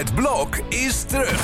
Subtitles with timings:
[0.00, 1.40] Het blok is terug.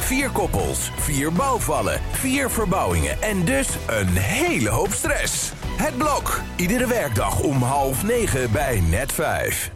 [0.00, 5.52] Vier koppels, vier bouwvallen, vier verbouwingen en dus een hele hoop stress.
[5.76, 9.70] Het blok, iedere werkdag om half negen bij net vijf.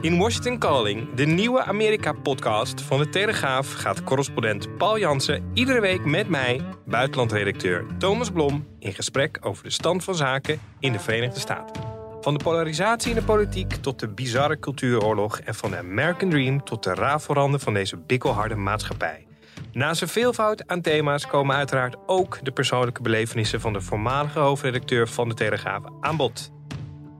[0.00, 6.04] In Washington Calling, de nieuwe Amerika-podcast van de Telegraaf, gaat correspondent Paul Jansen iedere week
[6.04, 11.40] met mij, buitenlandredacteur Thomas Blom, in gesprek over de stand van zaken in de Verenigde
[11.40, 11.93] Staten.
[12.24, 16.64] Van de polarisatie in de politiek tot de bizarre cultuuroorlog en van de American Dream
[16.64, 19.26] tot de rafelranden van deze bikkelharde maatschappij.
[19.72, 25.08] Naast een veelvoud aan thema's komen uiteraard ook de persoonlijke belevenissen van de voormalige hoofdredacteur
[25.08, 26.52] van de Telegraaf aan bod.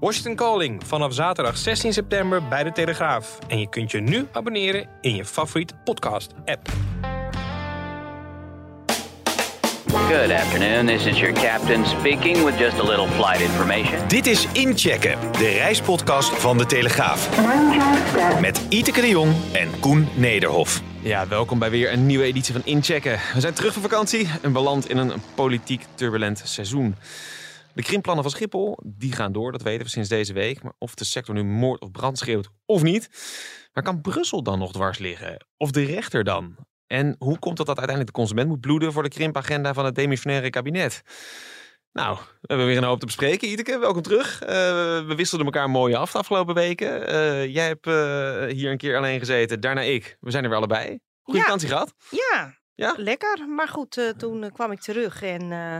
[0.01, 3.39] Washington Calling vanaf zaterdag 16 september bij de Telegraaf.
[3.48, 6.69] En je kunt je nu abonneren in je favoriete podcast-app.
[9.95, 10.87] Good afternoon.
[10.87, 14.09] This is your captain speaking with just a little flight information.
[14.09, 17.41] Dit is Inchecken, de reispodcast van de Telegraaf.
[18.41, 20.83] Met Iteke de Jong en Koen Nederhof.
[21.03, 23.19] Ja, welkom bij weer een nieuwe editie van Inchecken.
[23.34, 26.97] We zijn terug van vakantie en beland in een politiek turbulent seizoen.
[27.75, 30.62] De krimplannen van Schiphol, die gaan door, dat weten we sinds deze week.
[30.62, 33.11] Maar of de sector nu moord of brand schreeuwt of niet.
[33.73, 35.47] Maar kan Brussel dan nog dwars liggen?
[35.56, 36.56] Of de rechter dan?
[36.86, 39.94] En hoe komt het dat uiteindelijk de consument moet bloeden voor de krimpagenda van het
[39.94, 41.02] demissionaire kabinet?
[41.92, 43.48] Nou, we hebben weer een hoop te bespreken.
[43.48, 44.42] Iteke, welkom terug.
[44.42, 44.48] Uh,
[45.06, 47.12] we wisselden elkaar mooi af de afgelopen weken.
[47.14, 47.94] Uh, jij hebt uh,
[48.56, 50.16] hier een keer alleen gezeten, daarna ik.
[50.20, 50.98] We zijn er weer allebei.
[51.22, 51.44] Goede Ja.
[51.44, 51.94] vakantie gehad?
[52.10, 52.94] Ja, Ja?
[52.96, 53.48] lekker.
[53.48, 55.78] Maar goed, eh, toen eh, kwam ik terug en eh,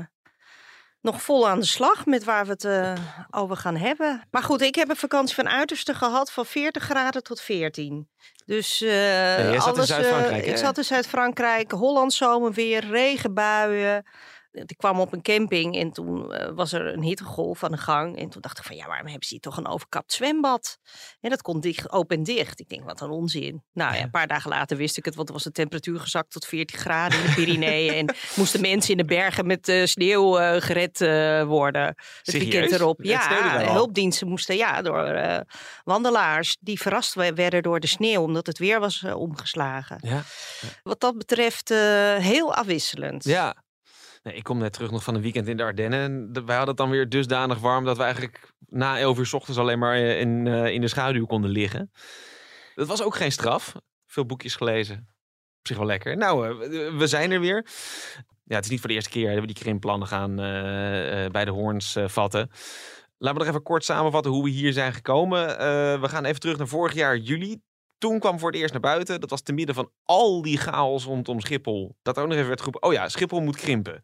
[1.05, 2.93] nog vol aan de slag met waar we het eh,
[3.31, 4.23] over gaan hebben.
[4.31, 8.09] Maar goed, ik heb een vakantie van uiterste gehad van 40 graden tot 14.
[8.47, 8.89] Dus eh
[9.51, 10.53] jij zat in alles, Zuid-Frankrijk, eh, hè?
[10.53, 14.07] ik zat in Zuid-Frankrijk, Holland zomerweer, regenbuien.
[14.55, 18.19] Ik kwam op een camping en toen eh, was er een hittegolf aan de gang.
[18.19, 20.79] En toen dacht ik van, ja, waarom hebben ze hier toch een overkapt zwembad?
[21.21, 22.61] En dat kon dicht, open en dicht.
[22.61, 23.63] Ik denk, wat een onzin.
[23.73, 26.31] Nou ja, een paar dagen later wist ik het, want er was de temperatuur gezakt
[26.31, 27.95] tot 14 graden in de Pyreneeën.
[28.09, 31.83] en moesten mensen in de bergen met eh, sneeuw eh, gered eh, worden.
[31.83, 32.51] Het Serieus?
[32.53, 32.99] weekend erop.
[32.99, 35.41] Het Ja, hulpdiensten moesten, ja, door eh,
[35.85, 39.99] wandelaars die verrast we- werden door de sneeuw, omdat het weer was eh, omgeslagen.
[40.03, 40.23] Ja.
[40.83, 41.79] Wat dat betreft eh,
[42.17, 43.25] heel afwisselend.
[43.25, 43.63] Ja.
[44.25, 46.01] Nee, ik kom net terug nog van een weekend in de Ardennen.
[46.01, 49.31] En de- wij hadden het dan weer dusdanig warm dat we eigenlijk na 11 uur
[49.35, 51.91] ochtends alleen maar eh, in, eh, in de schaduw konden liggen.
[52.75, 53.75] Dat was ook geen straf.
[54.07, 54.97] Veel boekjes gelezen.
[55.59, 56.17] Op zich wel lekker.
[56.17, 57.67] Nou, eh, we- zijn er weer.
[58.45, 61.31] Ja, het is niet voor de eerste keer dat we die krimplannen gaan eh, eh,
[61.31, 62.51] bij de hoorns vatten.
[63.19, 65.47] Laten we nog even kort samenvatten hoe we hier zijn gekomen.
[66.01, 67.61] We gaan even terug naar vorig jaar juli.
[67.99, 69.21] Toen kwam voor het eerst naar buiten.
[69.21, 71.97] Dat was te midden van al die chaos rondom Schiphol.
[72.03, 72.83] Dat ook nog even werd geroepen.
[72.83, 74.03] Oh ja, Schiphol moet krimpen.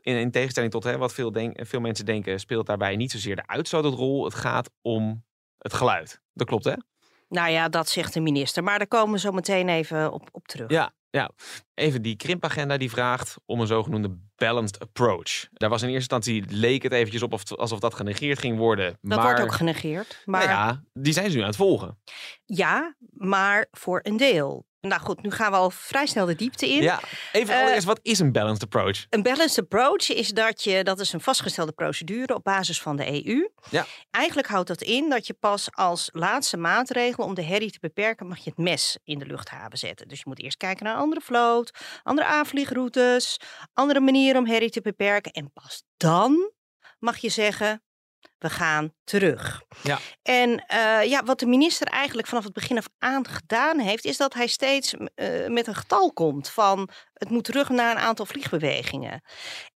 [0.00, 3.36] In, in tegenstelling tot hè, wat veel, denk, veel mensen denken, speelt daarbij niet zozeer
[3.36, 4.24] de uitstootrol.
[4.24, 5.24] Het gaat om
[5.58, 6.20] het geluid.
[6.32, 6.74] Dat klopt, hè?
[7.28, 8.62] Nou ja, dat zegt de minister.
[8.62, 10.70] Maar daar komen we zo meteen even op, op terug.
[10.70, 11.30] Ja, ja.
[11.74, 15.48] Even die krimpagenda die vraagt om een zogenoemde balanced approach.
[15.52, 18.98] Daar was in eerste instantie, leek het eventjes op of, alsof dat genegeerd ging worden.
[19.00, 20.22] Dat maar, wordt ook genegeerd.
[20.24, 21.98] Maar Nou ja, die zijn ze nu aan het volgen.
[22.44, 24.66] Ja, maar voor een deel.
[24.88, 26.82] Nou goed, nu gaan we al vrij snel de diepte in.
[26.82, 27.00] Ja,
[27.32, 29.06] even Eh, allereerst, wat is een balanced approach?
[29.10, 33.26] Een balanced approach is dat je, dat is een vastgestelde procedure op basis van de
[33.26, 33.48] EU.
[33.70, 33.86] Ja.
[34.10, 38.26] Eigenlijk houdt dat in dat je pas als laatste maatregel om de herrie te beperken,
[38.26, 40.08] mag je het mes in de luchthaven zetten.
[40.08, 41.70] Dus je moet eerst kijken naar een andere vloot,
[42.02, 43.36] andere aanvliegroutes,
[43.74, 45.32] andere manieren om herrie te beperken.
[45.32, 46.52] En pas dan
[46.98, 47.82] mag je zeggen,
[48.38, 49.62] we gaan terug.
[49.82, 49.98] Ja.
[50.22, 54.16] En eh, ja, wat de minister eigenlijk vanaf het begin af aan gedaan heeft, is
[54.16, 58.26] dat hij steeds eh, met een getal komt van het moet terug naar een aantal
[58.26, 59.22] vliegbewegingen.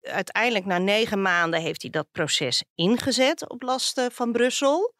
[0.00, 4.94] Uiteindelijk na negen maanden heeft hij dat proces ingezet op last van Brussel.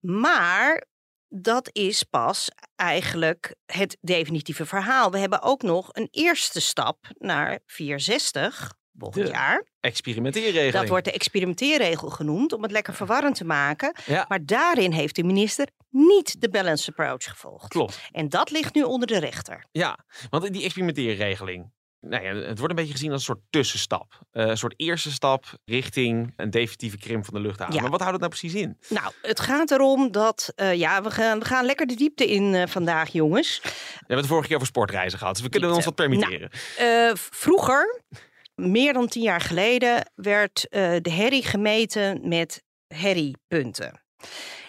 [0.00, 0.86] Maar
[1.28, 5.10] dat is pas eigenlijk het definitieve verhaal.
[5.10, 9.64] We hebben ook nog een eerste stap naar 460 volgend De jaar.
[9.80, 10.72] Experimenteerregeling.
[10.72, 13.96] Dat wordt de experimenteerregel genoemd om het lekker verwarrend te maken.
[14.06, 14.24] Ja.
[14.28, 17.68] Maar daarin heeft de minister niet de balanced approach gevolgd.
[17.68, 17.98] Klopt.
[18.10, 19.66] En dat ligt nu onder de rechter.
[19.72, 19.98] Ja,
[20.30, 21.72] want die experimenteerregeling.
[22.00, 24.20] Nou ja, het wordt een beetje gezien als een soort tussenstap.
[24.30, 27.74] Eh, een soort eerste stap richting een definitieve krimp van de luchthaven.
[27.74, 27.80] Ja.
[27.80, 28.78] Maar wat houdt het nou precies in?
[28.88, 32.54] Nou, het gaat erom dat, eh, ja, we gaan, we gaan lekker de diepte in
[32.54, 33.60] eh, vandaag, jongens.
[33.62, 36.50] We hebben het vorige keer over sportreizen gehad, dus we kunnen ons wat permitteren.
[36.78, 38.02] Eh, vroeger,
[38.54, 44.02] meer dan tien jaar geleden, werd eh, de herrie gemeten met herriepunten.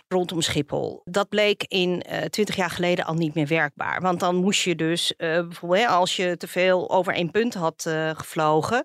[0.08, 1.02] rondom Schiphol.
[1.04, 4.02] Dat bleek in twintig jaar geleden al niet meer werkbaar.
[4.02, 7.82] Want dan moest je dus bijvoorbeeld hè, als je te veel over één punt had
[8.14, 8.84] gevlogen,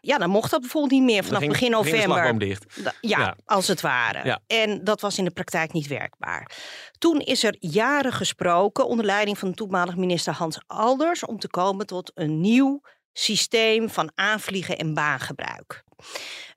[0.00, 2.38] ja, dan mocht dat bijvoorbeeld niet meer vanaf ging- begin november.
[2.38, 2.66] dicht.
[2.82, 3.36] Ja, Ja.
[3.44, 4.24] als het ware.
[4.24, 4.40] Ja.
[4.46, 6.50] En dat was in de praktijk niet werkbaar.
[6.98, 11.48] Toen is er jaren gesproken onder leiding van de toenmalig minister Hans Alders om te
[11.48, 12.80] komen tot een nieuw
[13.12, 15.84] systeem van aanvliegen en baangebruik.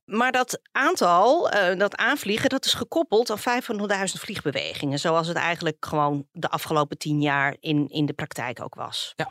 [0.06, 5.00] Maar dat aantal, eh, dat aanvliegen, dat is gekoppeld aan 500.000 vliegbewegingen.
[5.00, 9.14] Zoals het eigenlijk gewoon de afgelopen tien jaar in, in de praktijk ook was.
[9.16, 9.30] Ja.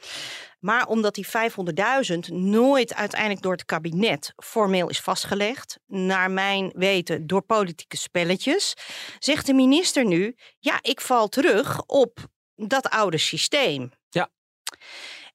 [0.61, 7.27] Maar omdat die 500.000 nooit uiteindelijk door het kabinet formeel is vastgelegd, naar mijn weten
[7.27, 8.75] door politieke spelletjes,
[9.19, 12.19] zegt de minister nu: ja, ik val terug op
[12.55, 13.93] dat oude systeem.
[14.09, 14.31] Ja.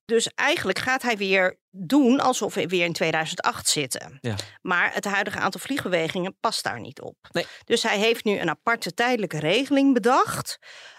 [0.08, 4.18] Dus eigenlijk gaat hij weer doen alsof we weer in 2008 zitten.
[4.22, 4.36] Ja.
[4.62, 7.16] Maar het huidige aantal vliegbewegingen past daar niet op.
[7.32, 7.46] Nee.
[7.64, 10.58] Dus hij heeft nu een aparte tijdelijke regeling bedacht.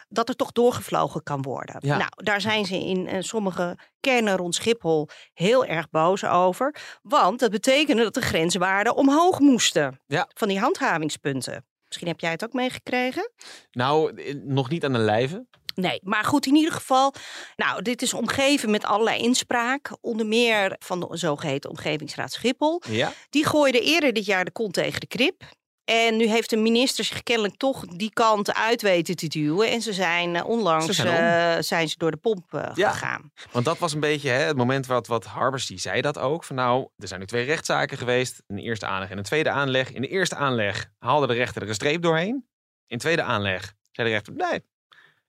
[0.08, 1.76] Dat er toch doorgevlogen kan worden.
[1.78, 1.96] Ja.
[1.96, 6.74] Nou, daar zijn ze in eh, sommige kernen rond Schiphol heel erg boos over.
[7.02, 10.00] Want dat betekende dat de grenswaarden omhoog moesten.
[10.06, 10.28] Ja.
[10.34, 11.66] Van die handhavingspunten.
[11.86, 13.30] Misschien heb jij het ook meegekregen?
[13.70, 15.46] Nou, eh, nog niet aan de lijve.
[15.80, 17.14] Nee, maar goed, in ieder geval.
[17.56, 19.96] Nou, dit is omgeven met allerlei inspraak.
[20.00, 22.82] Onder meer van de zogeheten Omgevingsraad Schiphol.
[22.88, 23.12] Ja.
[23.30, 25.42] Die gooide eerder dit jaar de kont tegen de krip.
[25.84, 29.70] En nu heeft de minister zich kennelijk toch die kant uit weten te duwen.
[29.70, 32.90] En ze zijn eh, onlangs Ze zijn eh, zijn ze door de pomp eh, Ja.
[32.90, 33.32] gegaan.
[33.52, 36.44] Want dat was een beetje hè, het moment wat, wat Harbers, die zei dat ook.
[36.44, 38.42] Van nou, er zijn nu twee rechtszaken geweest.
[38.46, 39.92] Een eerste aanleg en een tweede aanleg.
[39.92, 42.46] In de eerste aanleg haalde de rechter er een streep doorheen.
[42.86, 44.62] In de tweede aanleg zei de rechter, nee,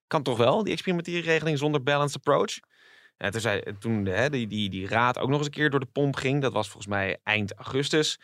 [0.09, 2.59] kan toch wel, die experimenteerregeling zonder balanced approach.
[3.17, 5.69] En toen, zei, toen de, hè, die, die, die raad ook nog eens een keer
[5.69, 6.41] door de pomp ging.
[6.41, 8.19] Dat was volgens mij eind augustus.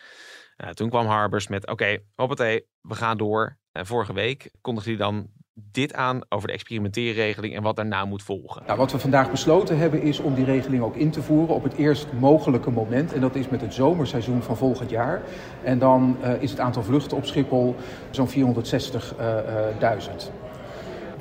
[0.56, 3.58] Eh, toen kwam Harbers met, oké, hoppatee, we gaan door.
[3.72, 8.24] En vorige week kondigde hij dan dit aan over de experimenteerregeling en wat daarna moet
[8.24, 8.64] volgen.
[8.66, 11.64] Nou, wat we vandaag besloten hebben is om die regeling ook in te voeren op
[11.64, 13.14] het eerst mogelijke moment.
[13.14, 15.22] En dat is met het zomerseizoen van volgend jaar.
[15.64, 17.76] En dan eh, is het aantal vluchten op Schiphol
[18.12, 18.34] zo'n 460.000.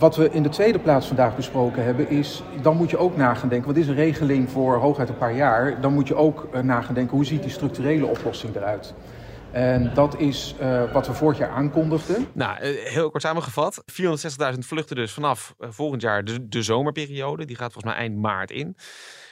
[0.04, 3.34] Wat we in de tweede plaats vandaag besproken hebben is, dan moet je ook na
[3.34, 6.48] gaan denken, wat is een regeling voor hooguit een paar jaar, dan moet je ook
[6.94, 8.94] denken, hoe ziet die structurele oplossing eruit?
[9.50, 12.26] En dat is eh, wat we vorig jaar aankondigden.
[12.32, 13.82] Nou, eh, heel kort samengevat.
[14.52, 17.44] 460.000 vluchten dus vanaf volgend jaar de, de zomerperiode.
[17.44, 18.76] Die gaat volgens mij eind maart in.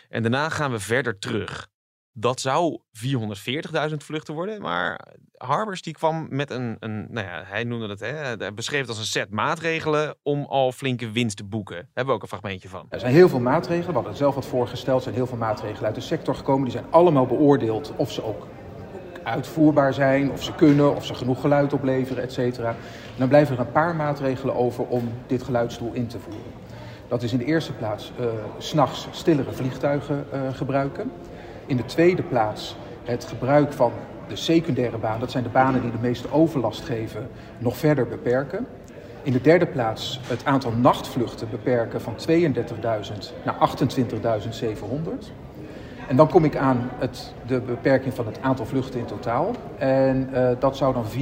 [0.08, 1.69] En daarna gaan we verder terug.
[2.14, 2.79] Dat zou
[3.91, 4.61] 440.000 vluchten worden.
[4.61, 8.88] Maar Harbers die kwam met een, een nou ja, hij noemde het, hè, beschreef het
[8.88, 11.76] als een set maatregelen om al flinke winst te boeken.
[11.76, 12.87] Daar hebben we ook een fragmentje van.
[12.88, 15.85] Er zijn heel veel maatregelen, we hadden zelf wat voorgesteld, er zijn heel veel maatregelen
[15.85, 16.62] uit de sector gekomen.
[16.62, 18.47] Die zijn allemaal beoordeeld of ze ook
[19.23, 22.76] uitvoerbaar zijn, of ze kunnen, of ze genoeg geluid opleveren, et cetera.
[23.17, 26.61] Dan blijven er een paar maatregelen over om dit geluidsdoel in te voeren.
[27.08, 28.26] Dat is in de eerste plaats eh,
[28.58, 31.12] s s'nachts stillere vliegtuigen eh, gebruiken.
[31.72, 33.92] In de tweede plaats het gebruik van
[34.28, 37.28] de secundaire baan, dat zijn de banen die de meeste overlast geven,
[37.58, 38.66] nog verder beperken.
[39.22, 45.32] In de derde plaats het aantal nachtvluchten beperken van 32.000 naar 28.700.
[46.12, 49.56] En dan kom ik aan het, de beperking van het aantal vluchten in totaal.
[49.79, 51.17] En eh, dat zou dan 452.500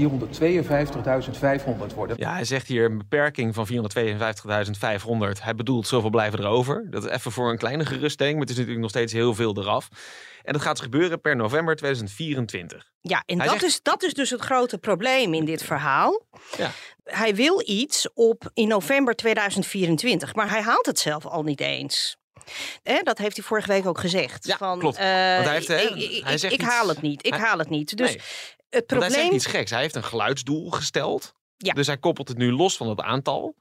[1.95, 2.17] worden.
[2.19, 5.43] Ja, hij zegt hier een beperking van 452.500.
[5.43, 6.87] Hij bedoelt zoveel blijven er over.
[6.91, 9.57] Dat is even voor een kleine geruststelling, maar het is natuurlijk nog steeds heel veel
[9.57, 9.89] eraf.
[10.43, 12.91] En dat gaat dus gebeuren per november 2024.
[13.01, 16.27] Ja, en Hij dat, zegt- is, dat is dus het grote probleem in dit verhaal.
[16.57, 16.71] Ja.
[17.05, 22.19] Hij wil iets op in november 2024, maar hij haalt het zelf al niet eens.
[22.83, 24.47] Hè, dat heeft hij vorige week ook gezegd.
[24.47, 24.97] Ja, van, klopt.
[24.97, 27.27] eh, Want hij heeft, hè, ik, hij zegt ik haal het niet.
[27.27, 27.97] Ik hij- haal het niet.
[27.97, 28.17] Dus Nee.
[28.17, 29.33] het Want hij zegt probleem.
[29.37, 29.71] iets geks.
[29.71, 31.33] Hij heeft een geluidsdoel gesteld.
[31.57, 31.73] Ja.
[31.73, 33.55] Dus hij koppelt het nu los van het aantal.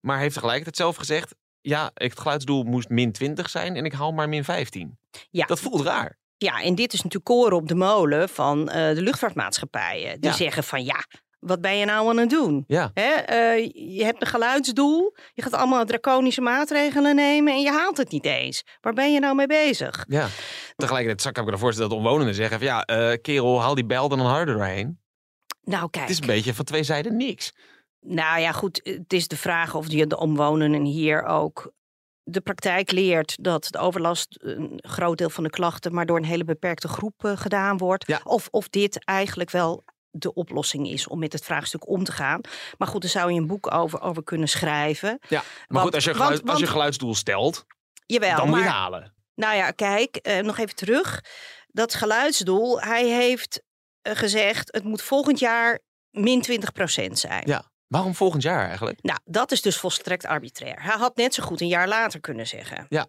[0.00, 1.34] Maar hij heeft tegelijkertijd zelf gezegd...
[1.60, 4.98] ja, het geluidsdoel moest min 20 zijn en ik haal maar min 15.
[5.30, 5.46] Ja.
[5.46, 6.18] Dat voelt raar.
[6.38, 10.20] Ja, en dit is natuurlijk koren op de molen van eh, de luchtvaartmaatschappijen.
[10.20, 10.36] Die Ja.
[10.36, 11.04] zeggen van ja,
[11.46, 12.64] wat ben je nou aan het doen?
[12.66, 12.90] Ja.
[12.94, 17.96] Hè, eh, je hebt een geluidsdoel, je gaat allemaal draconische maatregelen nemen en je haalt
[17.96, 18.64] het niet eens.
[18.80, 20.04] Waar ben je nou mee bezig?
[20.08, 20.28] Ja.
[20.76, 22.58] Tegelijkertijd kan ik me dan voorstellen dat omwonenden zeggen...
[22.58, 25.00] van ja, eh, kerel, haal die bel dan harder doorheen.
[25.62, 27.52] Nou kijk, Het is een beetje van twee zijden niks.
[28.00, 31.74] nou ja goed, het is de vraag of je de omwonenden hier ook...
[32.28, 36.24] De praktijk leert dat de overlast een groot deel van de klachten maar door een
[36.24, 38.06] hele beperkte groep eh, gedaan wordt.
[38.06, 38.20] Ja.
[38.24, 39.84] Of, of dit eigenlijk wel
[40.18, 42.40] de oplossing is om met het vraagstuk om te gaan.
[42.78, 45.18] Maar goed, daar zou je een boek over, over kunnen schrijven.
[45.28, 45.38] Ja.
[45.38, 47.64] Maar Want- goed, als je, want- geluid- als je geluidsdoel stelt,
[48.06, 49.14] Jawel, dan moet je maar halen.
[49.34, 51.20] Nou ja, kijk, eh, nog even terug.
[51.68, 53.62] Dat geluidsdoel, hij heeft
[54.02, 54.72] eh, gezegd...
[54.74, 55.78] het moet volgend jaar
[56.10, 57.42] min 20% zijn.
[57.46, 57.70] Ja.
[57.86, 59.02] Waarom volgend jaar eigenlijk?
[59.02, 60.82] Nou, dat is dus volstrekt arbitrair.
[60.82, 62.86] Hij had net zo goed een jaar later kunnen zeggen.
[62.88, 63.06] Ja.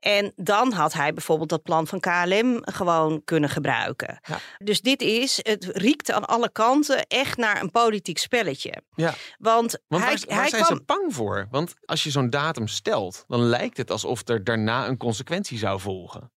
[0.00, 4.20] En dan had hij bijvoorbeeld dat plan van KLM gewoon kunnen gebruiken.
[4.22, 4.38] Ja.
[4.58, 8.82] Dus dit is, het riekt aan alle kanten echt naar een politiek spelletje.
[8.94, 9.14] Ja.
[9.38, 11.46] Want, Want hij, waar, waar hij zijn kwam, ze bang voor?
[11.50, 15.80] Want als je zo'n datum stelt, dan lijkt het alsof er daarna een consequentie zou
[15.80, 16.32] volgen.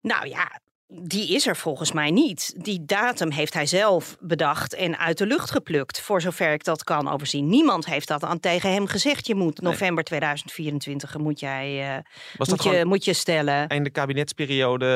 [0.00, 0.60] Nou ja,
[1.00, 2.54] die is er volgens mij niet.
[2.56, 6.84] Die datum heeft hij zelf bedacht en uit de lucht geplukt, voor zover ik dat
[6.84, 7.48] kan overzien.
[7.48, 9.26] Niemand heeft dat aan tegen hem gezegd.
[9.26, 12.02] Je moet november 2024 moet jij
[12.36, 13.68] Was moet dat je, moet je stellen.
[13.68, 14.86] einde kabinetsperiode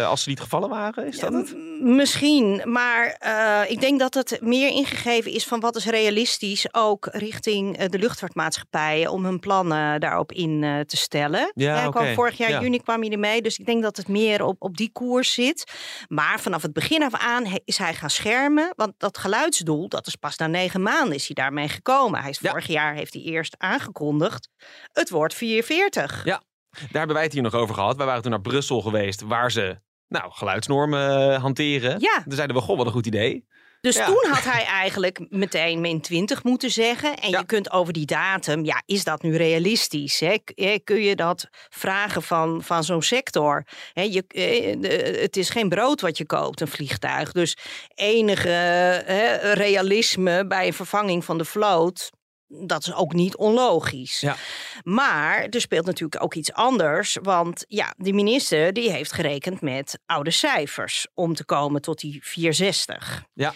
[0.00, 1.06] eh, als ze niet gevallen waren?
[1.06, 1.54] Is dat het?
[1.80, 7.08] Misschien, maar eh, ik denk dat het meer ingegeven is van wat is realistisch, ook
[7.10, 11.52] richting de luchtvaartmaatschappijen, om hun plannen daarop in te stellen.
[11.54, 12.60] Ja, kwam vorig jaar Ja.
[12.60, 15.72] juni kwam hij ermee, dus ik denk dat het meer op, op die koers zit.
[16.08, 20.16] Maar vanaf het begin af aan is hij gaan schermen, want dat geluidsdoel, dat is
[20.16, 22.20] pas na negen maanden is hij daarmee gekomen.
[22.20, 22.50] Hij is Ja.
[22.50, 24.48] vorig jaar heeft hij eerst aangekondigd,
[24.92, 26.24] het wordt 44.
[26.24, 26.42] Ja.
[26.70, 27.96] Daar hebben wij het hier nog over gehad.
[27.96, 32.00] Wij waren toen naar Brussel geweest, waar ze nou, geluidsnormen eh, hanteren.
[32.00, 32.22] Ja.
[32.22, 33.46] Toen zeiden we, goh, wat een goed idee.
[33.86, 34.06] Dus Ja.
[34.06, 37.16] toen had hij eigenlijk meteen min 20 moeten zeggen.
[37.16, 37.38] En Ja.
[37.38, 40.20] je kunt over die datum, ja, is dat nu realistisch?
[40.20, 40.36] Hè?
[40.84, 43.64] Kun je dat vragen van, van zo'n sector?
[43.92, 47.32] Hè, je, eh, het is geen brood wat je koopt, een vliegtuig.
[47.32, 47.56] Dus
[47.94, 52.10] enige hè, realisme bij een vervanging van de vloot.
[52.48, 54.20] Dat is ook niet onlogisch.
[54.20, 54.36] Ja.
[54.84, 57.18] Maar er speelt natuurlijk ook iets anders.
[57.22, 62.18] Want ja, de minister die heeft gerekend met oude cijfers om te komen tot die
[62.22, 63.24] 460.
[63.34, 63.54] Ja.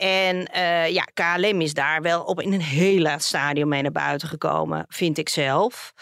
[0.00, 3.92] En eh, ja, KLM is daar wel op in een heel laat stadium mee naar
[3.92, 5.92] buiten gekomen, vind ik zelf.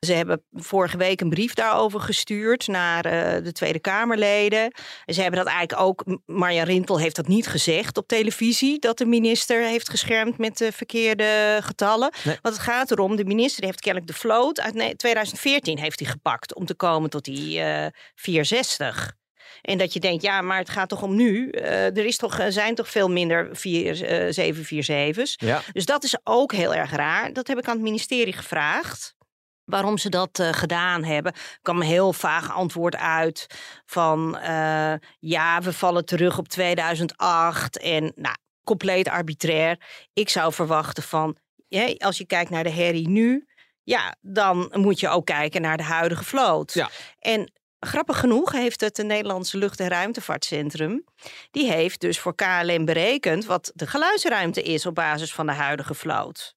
[0.00, 4.72] Ze hebben vorige week een brief daarover gestuurd naar eh, de Tweede Kamerleden.
[5.04, 8.98] En ze hebben dat eigenlijk ook, Marja Rintel heeft dat niet gezegd op televisie, dat
[8.98, 12.12] de minister heeft geschermd met de verkeerde getallen.
[12.24, 12.38] Nee.
[12.42, 16.08] Want het gaat erom, de minister heeft kennelijk de vloot uit ne- 2014 heeft hij
[16.08, 19.16] gepakt om te komen tot die eh 460.
[19.62, 21.50] En dat je denkt, ja, maar het gaat toch om nu.
[21.50, 25.34] Eh, er is toch, er zijn toch veel minder 4, eh 747's.
[25.36, 25.62] Ja.
[25.72, 27.32] Dus dat is ook heel erg raar.
[27.32, 29.16] Dat heb ik aan het ministerie gevraagd.
[29.64, 31.32] Waarom ze dat eh, gedaan hebben.
[31.32, 33.46] Er kwam een heel vaag antwoord uit
[33.86, 39.80] van eh, ja, we vallen terug op 2008 en nou, compleet arbitrair.
[40.12, 41.36] Ik zou verwachten van,
[41.68, 43.46] ja, als je kijkt naar de herrie nu,
[43.82, 46.72] ja, dan moet je ook kijken naar de huidige vloot.
[46.72, 46.90] Ja.
[47.18, 51.04] En grappig genoeg heeft het Nederlandse Lucht- en Ruimtevaartcentrum,
[51.50, 55.94] die heeft dus voor KLM berekend wat de geluidsruimte is op basis van de huidige
[55.94, 56.56] vloot.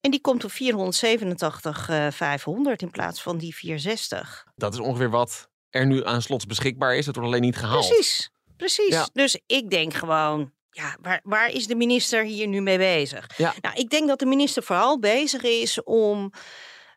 [0.00, 4.46] En die komt op 487 eh 500 in plaats van die 460.
[4.54, 7.04] Dat is ongeveer wat er nu aan slots beschikbaar is.
[7.04, 7.88] Dat wordt alleen niet gehaald.
[7.88, 8.94] Precies, precies.
[8.94, 9.08] Ja.
[9.12, 13.26] Dus ik denk gewoon, ja, waar, waar is de minister hier nu mee bezig?
[13.36, 13.54] Ja.
[13.60, 16.32] Nou, ik denk dat de minister vooral bezig is om.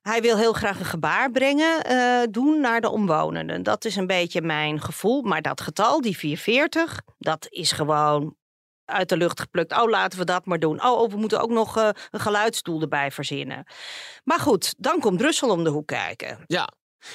[0.01, 3.63] Hij wil heel graag een gebaar brengen, eh, doen naar de omwonenden.
[3.63, 5.21] Dat is een beetje mijn gevoel.
[5.21, 8.35] Maar dat getal, die 440, dat is gewoon
[8.85, 9.81] uit de lucht geplukt.
[9.81, 10.83] Oh, laten we dat maar doen.
[10.85, 13.63] Oh, oh, we moeten ook nog eh, een geluidsstoel erbij verzinnen.
[14.23, 16.43] Maar goed, dan komt Brussel om de hoek kijken.
[16.47, 16.69] Ja.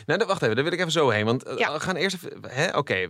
[0.06, 1.24] Nou, wacht even, daar wil ik even zo heen.
[1.24, 1.72] Want eh, Ja.
[1.72, 2.76] we gaan eerst even...
[2.76, 3.08] Oké,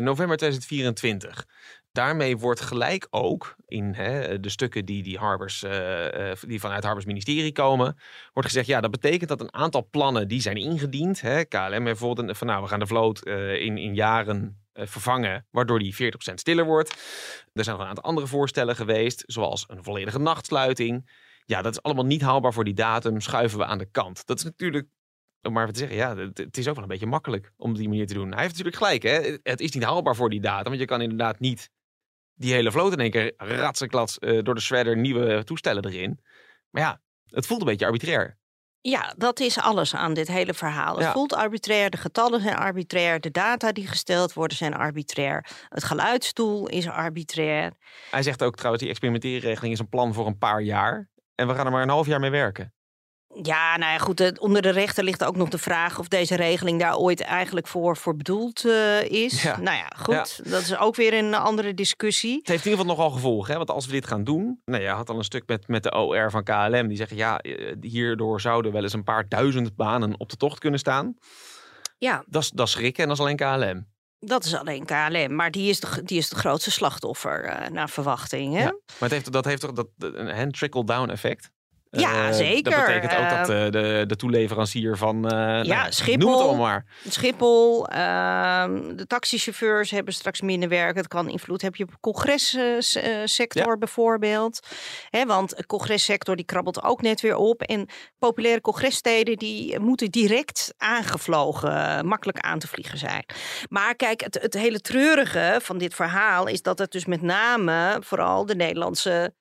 [0.00, 1.44] november 2024.
[1.92, 6.84] Daarmee wordt gelijk ook in hè, de stukken die, die, Harbers, eh, eh, die vanuit
[6.84, 7.96] Harbers ministerie komen,
[8.32, 11.20] wordt gezegd, ja, dat betekent dat een aantal plannen die zijn ingediend.
[11.20, 15.78] Hè, KLM bijvoorbeeld van, nou, we gaan de vloot eh, in, in jaren vervangen, waardoor
[15.78, 16.90] die 40% stiller wordt.
[17.52, 21.10] Er zijn nog een aantal andere voorstellen geweest, zoals een volledige nachtsluiting.
[21.44, 24.26] Ja, dat is allemaal niet haalbaar voor die datum, schuiven we aan de kant.
[24.26, 24.88] Dat is natuurlijk
[25.42, 27.70] om maar even te zeggen, ja, het, het is ook wel een beetje makkelijk om
[27.70, 28.32] op die manier te doen.
[28.32, 29.38] Hij heeft natuurlijk gelijk, hè.
[29.42, 31.70] Het is niet haalbaar voor die datum, want je kan inderdaad niet
[32.34, 36.20] die hele vloot in één keer ratsenklats eh, door de shredder nieuwe toestellen erin.
[36.70, 38.40] Maar ja, het voelt een beetje arbitrair.
[38.80, 40.94] Ja, dat is alles aan dit hele verhaal.
[40.94, 41.12] Het Ja.
[41.12, 46.68] voelt arbitrair, de getallen zijn arbitrair, de data die gesteld worden zijn arbitrair, het geluidsstoel
[46.68, 47.72] is arbitrair.
[48.10, 51.10] Hij zegt ook trouwens, die experimenteerregeling is een plan voor een paar jaar.
[51.34, 52.74] En we gaan er maar een half jaar mee werken.
[53.42, 56.80] Ja, nou ja, goed, onder de rechter ligt ook nog de vraag of deze regeling
[56.80, 59.42] daar ooit eigenlijk voor, voor bedoeld eh, is.
[59.42, 59.60] Ja.
[59.60, 62.36] Nou ja, goed, dat is ook weer een andere discussie.
[62.38, 63.50] Het heeft in ieder geval nogal gevolgen.
[63.50, 63.56] Hè?
[63.56, 64.60] Want als we dit gaan doen.
[64.64, 66.88] Nou, je had al een stuk met, met de OR van KLM.
[66.88, 70.58] Die zeggen ja, eh, hierdoor zouden wel eens een paar duizend banen op de tocht
[70.58, 71.14] kunnen staan.
[71.98, 73.86] Ja, Dat is, dat is schrikken en dat is alleen KLM.
[74.18, 77.90] dat is alleen KLM, maar die is de, die is de grootste slachtoffer eh, naar
[77.90, 78.54] verwachting.
[78.54, 78.62] Hè?
[78.62, 78.70] Ja.
[78.70, 81.50] Maar het heeft, dat heeft toch dat, een trickle-down effect?
[82.00, 82.70] Ja, Eh, zeker.
[82.72, 85.24] Dat betekent ook dat Ehm, eh, de, de toeleverancier van...
[85.28, 86.16] eh, nou ja, Schiphol.
[86.16, 86.84] Noem het allemaal maar.
[87.08, 90.96] Schiphol, ehm, de taxichauffeurs hebben straks minder werk.
[90.96, 94.66] Het kan invloed hebben op de congressector bijvoorbeeld.
[95.10, 97.62] Hè, want de congressector die krabbelt ook net weer op.
[97.62, 103.24] En populaire congressteden die moeten direct aangevlogen, makkelijk aan te vliegen zijn.
[103.68, 107.96] Maar kijk, het, het hele treurige van dit verhaal is dat het dus met name
[108.00, 109.34] vooral de Nederlandse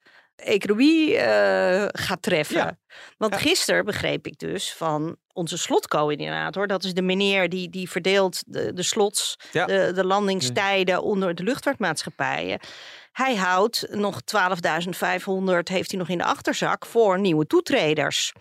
[0.44, 2.56] economie eh, gaat treffen.
[2.56, 2.78] Ja.
[3.18, 8.44] Want gisteren begreep ik dus van onze slotcoördinator, dat is de meneer die, die verdeelt
[8.46, 9.66] de, de slots, Ja.
[9.66, 12.60] de, de landingstijden onder de luchtvaartmaatschappijen.
[13.12, 14.24] Hij houdt nog 12.500
[15.64, 18.34] heeft hij nog in de achterzak voor nieuwe toetreders.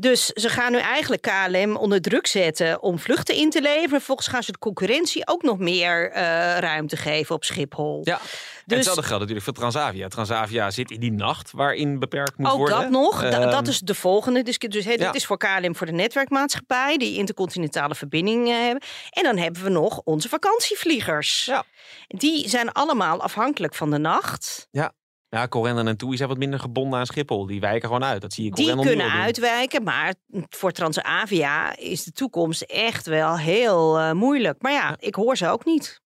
[0.00, 3.88] Dus ze gaan nu eigenlijk KLM onder druk zetten om vluchten in te leveren.
[3.88, 6.22] Vervolgens gaan ze de concurrentie ook nog meer eh,
[6.58, 8.00] ruimte geven op Schiphol.
[8.04, 8.14] Ja.
[8.20, 8.20] En
[8.66, 10.08] Dus- hetzelfde geldt natuurlijk voor Transavia.
[10.08, 12.80] Transavia zit in die nacht waarin beperkt moet Ook worden.
[12.80, 13.20] dat nog.
[13.22, 14.42] Da- Ehm, dat is de volgende.
[14.42, 14.96] Dus ja.
[14.96, 18.88] dit is voor KLM voor de netwerkmaatschappij die intercontinentale verbindingen hebben.
[19.10, 21.44] En dan hebben we nog onze vakantievliegers.
[21.44, 21.64] Ja.
[22.06, 24.68] Die zijn allemaal afhankelijk van de nacht.
[24.70, 24.92] Ja,
[25.48, 27.46] Corendon en TUI zijn wat minder gebonden aan Schiphol.
[27.46, 28.20] Die wijken gewoon uit.
[28.22, 30.14] Dat zie je Die kunnen uitwijken, maar
[30.48, 34.62] voor Transavia is de toekomst echt wel heel eh, moeilijk.
[34.62, 36.00] Maar ja, ik hoor ze ook niet.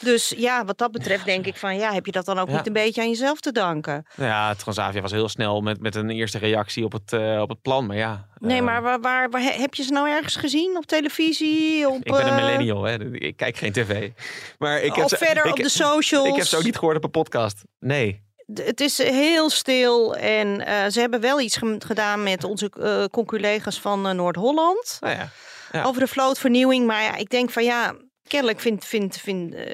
[0.00, 2.56] Dus ja, wat dat betreft denk ik van ja, heb je dat dan ook Ja.
[2.56, 4.06] niet een beetje aan jezelf te danken?
[4.16, 7.62] Ja, Transavia was heel snel met, met een eerste reactie op het, eh, op het
[7.62, 7.86] plan.
[7.86, 8.28] Maar ja.
[8.38, 11.88] Nee, ehm, maar waar, waar, waar- heb je ze nou ergens gezien op televisie?
[11.88, 13.12] Op, Ik ben een eh, millennial, hè.
[13.14, 14.10] Ik kijk geen tv.
[14.58, 16.28] Maar ik heb of ze, verder ik, op de socials.
[16.28, 17.62] Ik heb ze ook niet gehoord op een podcast.
[17.78, 18.22] Nee.
[18.54, 23.80] Het is heel stil en eh, ze hebben wel iets gedaan met onze eh conculega's
[23.80, 25.28] van eh, Noord-Holland Nou ja.
[25.72, 25.82] Ja.
[25.84, 26.86] over de vlootvernieuwing.
[26.86, 27.94] Maar ja, ik denk van ja,
[28.26, 29.64] kennelijk vindt, vindt, vindt eh,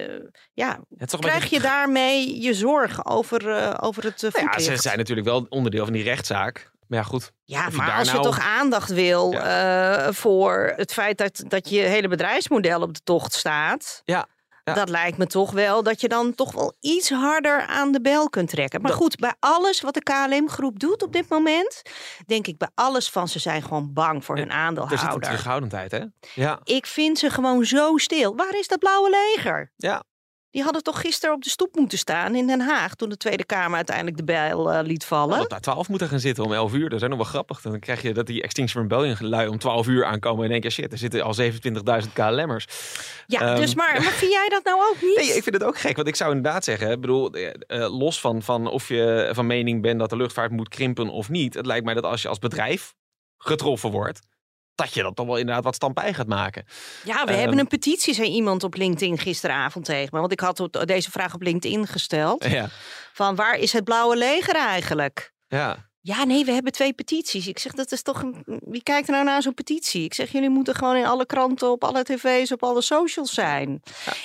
[0.52, 4.76] ja, een krijg beetje- je daarmee je zorgen over, eh, over het uh, ja, ze
[4.76, 6.70] zijn natuurlijk wel onderdeel van die rechtszaak.
[6.86, 7.30] Maar ja, goed.
[7.44, 11.80] Ja, maar als je nou- toch aandacht wil eh, voor het feit dat, dat je
[11.80, 14.02] hele bedrijfsmodel op de tocht staat.
[14.04, 14.26] Ja,
[14.70, 14.74] ja.
[14.76, 18.28] Dat lijkt me toch wel dat je dan toch wel iets harder aan de bel
[18.30, 18.80] kunt trekken.
[18.80, 21.82] Maar Dat- goed, bij alles wat de KLM-groep doet op dit moment,
[22.26, 25.20] denk ik bij alles van ze zijn gewoon bang voor hun Er zit een aandeelhouder.
[25.28, 26.04] terughoudendheid, hè?
[26.34, 26.60] Ja.
[26.64, 28.36] Ik vind ze gewoon zo stil.
[28.36, 29.72] Waar is dat blauwe leger?
[29.76, 30.02] Ja.
[30.50, 33.44] Die hadden toch gisteren op de stoep moeten staan in Den Haag toen de Tweede
[33.44, 35.40] Kamer uiteindelijk de bijl eh, liet vallen.
[35.40, 36.88] Op daar 12 moeten gaan zitten om 11 uur.
[36.88, 37.60] Dat is ook nog wel grappig.
[37.60, 40.44] Dan krijg je dat die Extinction Rebellion lui om 12 uur aankomen.
[40.44, 41.34] En denk je, shit, er zitten al
[42.04, 42.66] 27.000 KLM'ers.
[43.26, 45.16] Ja, Ehm, dus maar, maar vind jij dat nou ook niet?
[45.16, 45.96] Nee, ik vind het ook gek.
[45.96, 49.46] Want ik zou inderdaad zeggen, ik bedoel, eh, eh, los van, van of je van
[49.46, 51.54] mening bent dat de luchtvaart moet krimpen of niet.
[51.54, 52.94] Het lijkt mij dat als je als bedrijf
[53.38, 54.20] getroffen wordt,
[54.80, 56.64] dat je dat toch wel inderdaad wat stampij gaat maken.
[57.04, 60.20] Ja, we Ehm, hebben een petitie, zei iemand op LinkedIn gisteravond tegen me.
[60.20, 62.44] Want ik had deze vraag op LinkedIn gesteld.
[62.44, 62.68] Ja,
[63.12, 65.32] Van waar is het blauwe leger eigenlijk?
[65.48, 65.88] ja.
[66.02, 67.46] Ja, nee, we hebben twee petities.
[67.46, 68.44] Ik zeg, dat is toch een...
[68.60, 70.04] Wie kijkt er nou naar zo'n petitie?
[70.04, 73.82] Ik zeg, jullie moeten gewoon in alle kranten, op alle tv's, op alle socials zijn.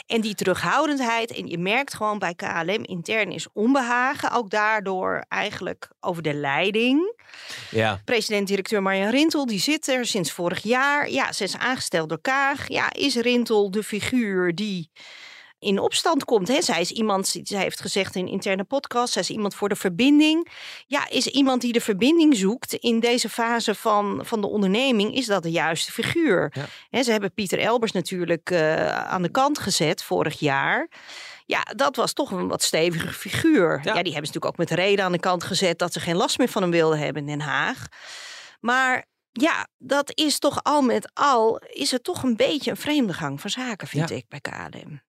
[0.07, 4.31] En die terughoudendheid, en je merkt gewoon bij KLM intern is onbehagen.
[4.31, 7.13] Ook daardoor eigenlijk over de leiding.
[7.71, 8.01] ja.
[8.05, 11.09] President-directeur Marjan Rintel, die zit er sinds vorig jaar.
[11.09, 12.67] Ja, ze is aangesteld door Kaag.
[12.67, 14.89] Ja, is Rintel de figuur die
[15.65, 16.47] in opstand komt?
[16.47, 16.61] Hè?
[16.61, 19.75] Zij is iemand, zij heeft gezegd in een interne podcast, zij is iemand voor de
[19.75, 20.47] verbinding.
[20.87, 25.25] Ja, is iemand die de verbinding zoekt in deze fase van, van de onderneming, is
[25.25, 26.51] dat de juiste figuur?
[26.53, 26.65] Ja.
[26.89, 30.89] Hè, ze hebben Pieter Elbers natuurlijk eh, aan de kant gezet vorig jaar.
[31.45, 33.69] Ja, dat was toch een wat stevige figuur.
[33.83, 33.93] Ja.
[33.93, 34.03] Ja.
[34.03, 36.37] die hebben ze natuurlijk ook met reden aan de kant gezet dat ze geen last
[36.37, 37.87] meer van hem wilden hebben in Den Haag.
[38.59, 43.13] Maar ja, dat is toch al met al, is het toch een beetje een vreemde
[43.13, 44.15] gang van zaken, vind Ja.
[44.15, 45.01] ik, bij KLM.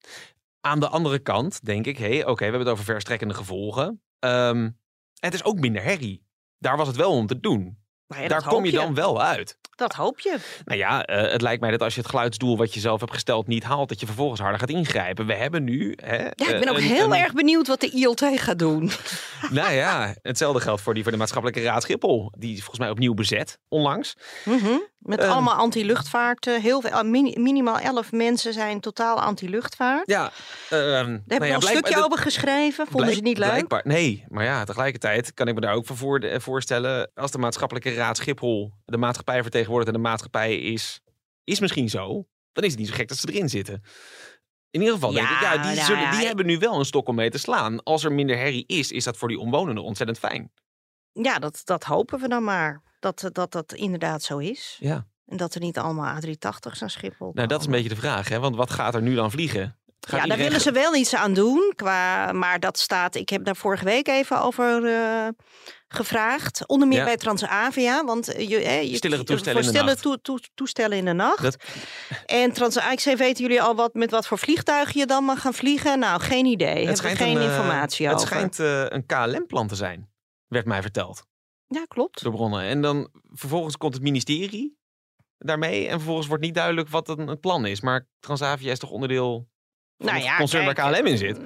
[0.66, 4.02] Aan de andere kant denk ik, hé, oké, we hebben het over verstrekkende gevolgen.
[4.18, 4.70] Ehm,
[5.18, 6.24] het is ook minder herrie.
[6.58, 7.78] Daar was het wel om te doen.
[8.06, 9.58] Ja, Daar kom je dan wel uit.
[9.76, 10.36] Dat hoop je.
[10.64, 13.12] Nou ja, eh, het lijkt mij dat als je het geluidsdoel wat je zelf hebt
[13.12, 15.26] gesteld niet haalt, dat je vervolgens harder gaat ingrijpen.
[15.26, 15.92] We hebben nu.
[16.04, 18.58] Hè, Ja, ik ben eh, ook een- heel een- erg benieuwd wat de ILT gaat
[18.58, 18.90] doen.
[19.50, 22.32] Nou ja, hetzelfde geldt voor die voor de maatschappelijke raad Schiphol.
[22.38, 24.16] Die is volgens mij opnieuw bezet, onlangs.
[24.44, 24.78] Mhm.
[25.06, 25.30] Met Ehm.
[25.30, 26.44] allemaal anti-luchtvaart.
[26.44, 30.08] Heel veel, ah, mini- minimaal elf mensen zijn totaal anti-luchtvaart.
[30.10, 30.24] Ja,
[30.70, 32.86] ehm, Daar heb nou ik ja, nog een stukje over geschreven.
[32.86, 33.48] Vonden ze niet leuk?
[33.48, 37.10] blijkbaar- nee, maar ja, tegelijkertijd kan ik me daar ook van voor, eh, voorstellen.
[37.14, 41.00] Als de maatschappelijke raad Schiphol de maatschappij vertegenwoordigt en de maatschappij is,
[41.44, 43.82] is misschien zo, dan is het niet zo gek dat ze erin zitten.
[44.70, 46.58] In ieder geval denk Ja, ik, ja, die, nou zullen, ja, die ik- hebben nu
[46.58, 47.82] wel een stok om mee te slaan.
[47.82, 50.52] Als er minder herrie is, is dat voor die omwonenden ontzettend fijn.
[51.12, 52.82] Ja, dat, dat hopen we dan maar.
[53.14, 54.76] Dat, dat dat inderdaad zo is.
[54.80, 55.06] Ja.
[55.26, 58.28] En dat er niet allemaal A380's naar Schiphol Nou, dat is een beetje de vraag,
[58.28, 58.38] hè?
[58.38, 59.76] want wat gaat er nu dan vliegen?
[60.10, 61.72] ja, daar willen ze wel iets aan doen.
[61.76, 65.28] Qua, maar dat staat, ik heb daar vorige week even over uh,
[65.88, 66.66] gevraagd.
[66.66, 68.04] Onder meer bij Transavia.
[68.04, 70.02] Want je, hè, je stillere toestellen in de nacht.
[70.02, 71.42] To, to, toestellen in de nacht.
[71.42, 71.56] Dat...
[72.26, 75.98] En Transavia, weten jullie al wat met wat voor vliegtuigen je dan mag gaan vliegen?
[75.98, 76.86] Nou, geen idee.
[76.86, 78.36] Het Hebben geen een, informatie het over.
[78.36, 80.10] Het schijnt uh, een KLM-plan te zijn,
[80.46, 81.24] werd mij verteld.
[81.68, 82.22] Ja, klopt.
[82.22, 82.62] Door bronnen.
[82.62, 84.78] En dan vervolgens komt het ministerie
[85.38, 85.86] daarmee.
[85.88, 87.80] En vervolgens wordt niet duidelijk wat een, plan is.
[87.80, 89.48] Maar Transavia is toch onderdeel
[89.98, 91.38] van nou ja, concern kijk, waar KLM in zit?
[91.38, 91.44] Eh,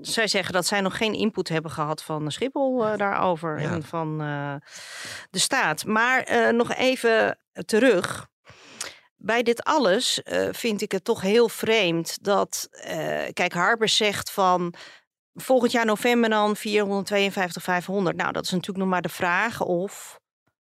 [0.00, 4.22] zij zeggen dat zij nog geen input hebben gehad van Schiphol uh, daarover en van
[4.22, 4.54] uh,
[5.30, 5.84] de staat.
[5.84, 8.28] Maar uh, nog even terug.
[9.16, 10.20] Bij dit alles
[10.50, 12.68] vind ik het toch heel vreemd dat,
[13.32, 14.74] kijk, Harbers zegt van
[15.42, 18.16] volgend jaar november dan 452, 500.
[18.16, 20.20] Nou, dat is natuurlijk nog maar de vraag of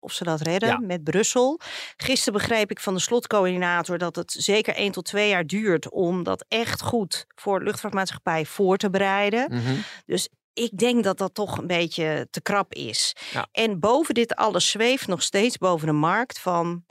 [0.01, 1.61] of ze dat redden met Brussel.
[1.97, 6.23] Gisteren begreep ik van de slotcoördinator dat het zeker 1 tot 2 jaar duurt om
[6.23, 9.47] dat echt goed voor de luchtvaartmaatschappij voor te bereiden.
[9.51, 9.75] Mhm.
[10.07, 13.17] Dus ik denk dat dat toch een beetje te krap is.
[13.53, 16.85] En boven dit alles zweeft nog steeds boven de markt van.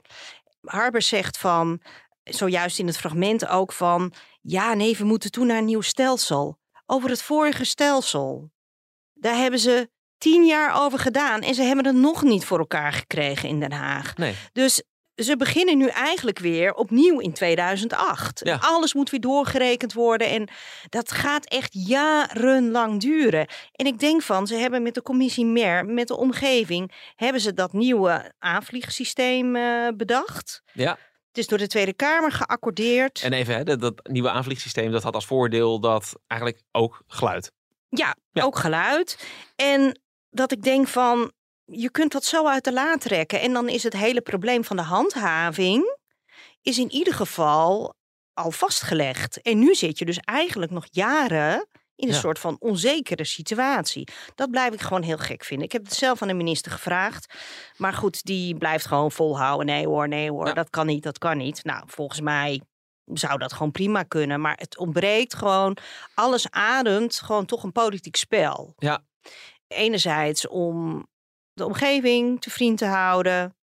[0.60, 1.80] Harbers zegt van,
[2.24, 4.12] zojuist in het fragment ook van.
[4.40, 6.57] Ja, nee, we moeten toe naar een nieuw stelsel.
[6.90, 8.50] Over het vorige stelsel.
[9.14, 12.92] Daar hebben ze tien jaar over gedaan en ze hebben het nog niet voor elkaar
[12.92, 14.16] gekregen in Den Haag.
[14.16, 14.34] Nee.
[14.52, 14.82] Dus
[15.14, 18.40] ze beginnen nu eigenlijk weer opnieuw in 2008.
[18.44, 18.58] Ja.
[18.60, 20.48] Alles moet weer doorgerekend worden en
[20.88, 23.46] dat gaat echt jarenlang duren.
[23.72, 27.54] En ik denk van, ze hebben met de commissie MER, met de omgeving, hebben ze
[27.54, 30.62] dat nieuwe aanvliegsysteem uh, bedacht.
[30.72, 30.98] Ja.
[31.38, 33.22] Het is door de Tweede Kamer geaccordeerd.
[33.22, 37.52] En even, hè, dat, dat nieuwe aanvliegsysteem dat had als voordeel dat eigenlijk ook geluid.
[37.88, 39.26] Ja, ja, ook geluid.
[39.56, 41.32] En dat ik denk van,
[41.64, 43.40] je kunt dat zo uit de laad trekken.
[43.40, 45.96] En dan is het hele probleem van de handhaving,
[46.62, 47.94] is in ieder geval
[48.32, 49.42] al vastgelegd.
[49.42, 51.68] En nu zit je dus eigenlijk nog jaren
[51.98, 54.08] in een soort van onzekere situatie.
[54.34, 55.66] Dat blijf ik gewoon heel gek vinden.
[55.66, 57.34] Ik heb het zelf aan de minister gevraagd.
[57.76, 59.66] Maar goed, die blijft gewoon volhouden.
[59.66, 61.64] Nee hoor, nee hoor, dat kan niet, dat kan niet.
[61.64, 62.60] Nou, volgens mij
[63.04, 64.40] zou dat gewoon prima kunnen.
[64.40, 65.76] Maar het ontbreekt gewoon,
[66.14, 68.74] alles ademt gewoon toch een politiek spel.
[68.76, 69.04] Ja,
[69.68, 71.06] Enerzijds om
[71.52, 73.56] de omgeving te vriend te houden.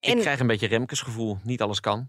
[0.00, 1.38] Ik krijg een beetje Remkesgevoel.
[1.42, 2.08] Niet alles kan.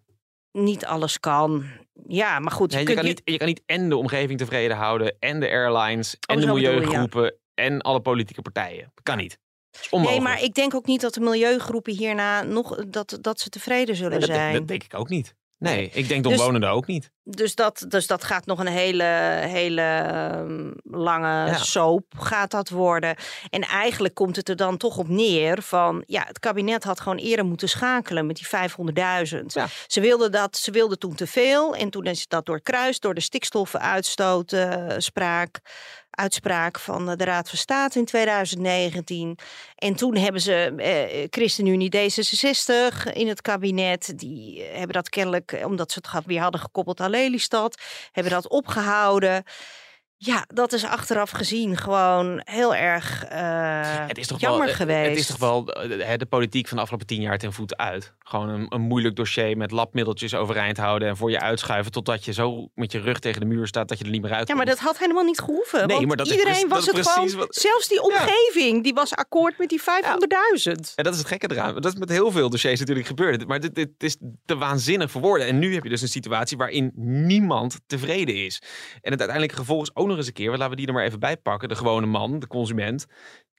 [0.52, 1.70] Niet alles kan.
[2.08, 2.74] Ja, maar goed.
[2.74, 6.36] je, kan niet, je kan niet en de omgeving tevreden houden, en de airlines, en
[6.36, 8.92] oh, de milieugroepen, en alle politieke partijen.
[8.94, 9.40] Dat kan niet.
[9.92, 13.96] Nee, maar ik denk ook niet dat de milieugroepen hierna nog dat, dat ze tevreden
[13.96, 14.54] zullen zijn.
[14.54, 15.36] Dat denk ik ook niet.
[15.60, 17.12] Nee, ik denk de dus, omwonenden ook niet.
[17.24, 19.04] Dus dat, dus dat gaat nog een hele,
[19.48, 23.15] hele um, lange soap gaat dat worden.
[23.50, 26.04] En eigenlijk komt het er dan toch op neer van...
[26.06, 28.52] ja, het kabinet had gewoon eerder moeten schakelen met die 500.000.
[29.45, 29.67] Ja.
[29.88, 33.02] Ze, wilden dat, ze wilden toen te veel en toen is dat doorkruist...
[33.02, 35.60] door de stikstoffenuitstootspraak...
[35.63, 35.72] Uh,
[36.19, 39.38] uitspraak van de Raad van State in 2019.
[39.75, 44.19] En toen hebben ze eh, ChristenUnie D66 in het kabinet.
[44.19, 49.43] Die hebben dat kennelijk, omdat ze het weer hadden gekoppeld aan Lelystad, hebben dat opgehouden.
[50.21, 55.10] Ja, dat is achteraf gezien gewoon heel erg uh, het is toch jammer wel, geweest.
[55.10, 58.13] Het is toch wel eh, de politiek van de afgelopen tien jaar ten voet uit.
[58.19, 62.34] Gewoon een, een, moeilijk dossier met labmiddeltjes overeind houden en voor je uitschuiven totdat je
[62.34, 64.55] zo met je rug tegen de muur staat dat je er niet meer uit Ja,
[64.55, 65.88] maar dat had helemaal niet gehoeven.
[65.88, 67.55] Nee, maar dat iedereen was het gewoon, wat...
[67.55, 69.86] zelfs die omgeving, die was akkoord met die 500.000.
[70.55, 70.71] Ja.
[70.95, 71.73] En dat is het gekke eraan.
[71.73, 73.47] Dat is met heel veel dossiers natuurlijk gebeurd.
[73.47, 75.47] Maar dit, dit is te waanzinnig voor woorden.
[75.47, 78.62] En nu heb je dus een situatie waarin niemand tevreden is.
[79.01, 81.04] En het uiteindelijke gevolg is ook nog eens een keer, laten we die er maar
[81.04, 81.69] even bij pakken.
[81.69, 83.06] De gewone man, de consument,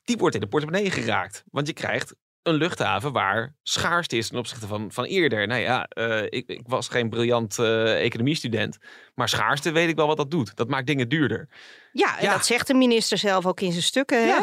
[0.04, 1.44] die wordt in de portemonnee geraakt.
[1.50, 5.46] Want je krijgt een luchthaven waar schaarste is ten opzichte van, van eerder.
[5.46, 8.78] Nou ja, uh, ik, ik, was geen briljant uh, economiestudent.
[9.14, 10.56] Maar schaarste weet ik wel wat dat doet.
[10.56, 11.48] Dat maakt dingen duurder.
[11.92, 14.26] Ja, en dat zegt de minister zelf ook in zijn stukken.
[14.26, 14.34] Hè?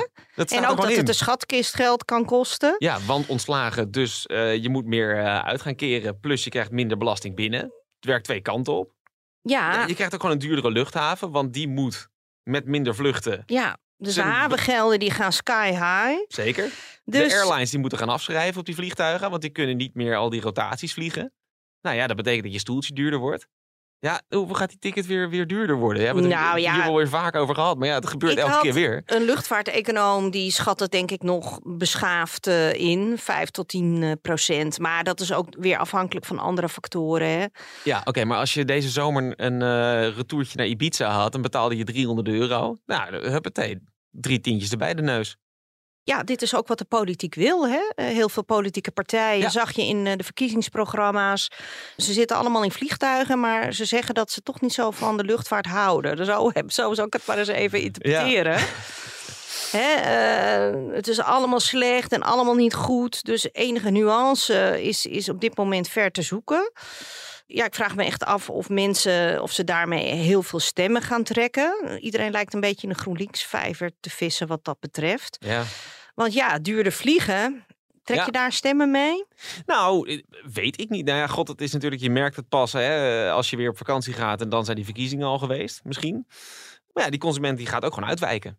[0.45, 2.75] en ook dat het de schatkist geld kan kosten.
[2.77, 3.91] Ja, want ontslagen.
[3.91, 6.19] Dus uh, je moet meer uit gaan keren.
[6.19, 7.61] Plus je krijgt minder belasting binnen.
[7.95, 8.95] Het werkt twee kanten op.
[9.49, 9.85] Ja.
[9.85, 11.31] Je krijgt ook gewoon een duurdere luchthaven.
[11.31, 12.09] Want die moet
[12.43, 13.43] met minder vluchten.
[13.45, 16.23] Ja, dus de havengelden die gaan sky high.
[16.27, 16.69] Zeker.
[17.05, 17.33] Dus...
[17.33, 20.29] De airlines die moeten gaan afschrijven op die vliegtuigen, want die kunnen niet meer al
[20.29, 21.33] die rotaties vliegen.
[21.81, 23.47] Nou ja, dat betekent dat je stoeltje duurder wordt.
[23.99, 25.99] Ja, hoe gaat die ticket weer, weer duurder worden?
[25.99, 26.73] We hebben het nou, ja.
[26.73, 27.77] hier wel weer vaak over gehad.
[27.77, 29.01] Maar ja, het gebeurt elke keer weer.
[29.05, 33.17] Een luchtvaarteconoom die schat het denk ik nog beschaafd uh, in.
[33.17, 34.79] 5 tot 10 uh, procent.
[34.79, 37.27] Maar dat is ook weer afhankelijk van andere factoren.
[37.27, 37.45] Hè?
[37.83, 38.25] Ja, oké.
[38.25, 41.31] maar als je deze zomer een uh, retourtje naar Ibiza had...
[41.31, 42.77] dan betaalde je 300 euro.
[42.85, 43.79] Nou, huppatee.
[44.11, 45.37] Drie tientjes erbij de neus.
[46.07, 47.67] Ja, dit is ook wat de politiek wil.
[47.67, 47.79] Hè?
[47.95, 49.49] Eh, Heel veel politieke partijen Ja.
[49.49, 51.47] zag je in eh, de verkiezingsprogramma's.
[51.97, 55.23] Ze zitten allemaal in vliegtuigen, maar ze zeggen dat ze toch niet zo van de
[55.23, 56.25] luchtvaart houden.
[56.25, 58.59] Zo, zo zou ik het maar eens even interpreteren.
[59.71, 63.23] Hè, eh, het is allemaal slecht en allemaal niet goed.
[63.23, 66.71] Dus enige nuance is, is op dit moment ver te zoeken.
[67.45, 71.23] Ja, ik vraag me echt af of mensen, of ze daarmee heel veel stemmen gaan
[71.23, 71.97] trekken.
[72.01, 75.37] Iedereen lijkt een beetje in de GroenLinks-vijver te vissen wat dat betreft.
[75.39, 75.63] Ja.
[76.17, 77.65] Want ja, duurder vliegen,
[78.03, 78.25] trek Ja.
[78.25, 79.25] je daar stemmen mee?
[79.65, 81.05] Nou, eh, weet ik niet.
[81.05, 83.77] Nou ja, god, het is natuurlijk, je merkt het pas hè, als je weer op
[83.77, 86.25] vakantie gaat en dan zijn die verkiezingen al geweest, misschien.
[86.93, 88.57] Maar ja, die consument die gaat ook gewoon uitwijken.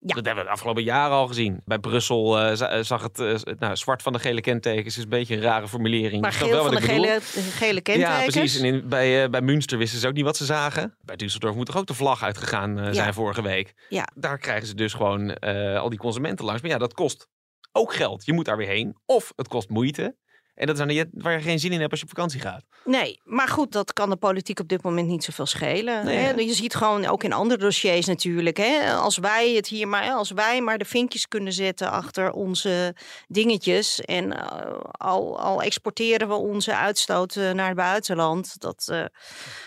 [0.00, 0.14] Ja.
[0.14, 1.60] Dat hebben we de afgelopen jaren al gezien.
[1.64, 5.08] Bij Brussel eh, eh, zag het, eh, nou, zwart van de gele kentekens is een
[5.08, 6.22] beetje een rare formulering.
[6.22, 8.16] Maar geel wel van de gele, gele kentekens.
[8.16, 8.58] Ja, precies.
[8.58, 10.96] En in, bij, eh, bij Münster wisten ze ook niet wat ze zagen.
[11.00, 13.74] Bij Düsseldorf moet toch ook de vlag uitgegaan zijn vorige week.
[13.88, 14.08] Ja.
[14.14, 15.38] Daar krijgen ze dus gewoon
[15.78, 16.62] al die consumenten langs.
[16.62, 17.28] Maar ja, dat kost
[17.72, 18.24] ook geld.
[18.24, 18.96] Je moet daar weer heen.
[19.06, 20.16] Of het kost moeite.
[20.58, 22.40] En dat is aan de- waar je geen zin in hebt als je op vakantie
[22.40, 22.64] gaat.
[22.84, 26.04] Nee, maar goed, dat kan de politiek op dit moment niet zoveel schelen.
[26.04, 26.30] Nee, hè?
[26.30, 28.56] Je ziet gewoon ook in andere dossiers natuurlijk.
[28.56, 28.92] Hè?
[28.94, 32.94] Als wij het hier maar, als wij maar de vinkjes kunnen zetten achter onze
[33.28, 34.00] dingetjes.
[34.00, 38.60] En eh, al, al exporteren we onze uitstoot eh, naar het buitenland.
[38.60, 39.04] Dat, eh,